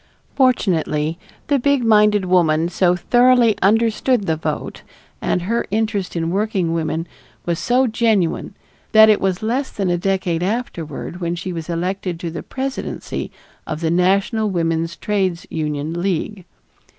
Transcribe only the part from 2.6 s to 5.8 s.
so thoroughly understood the vote and her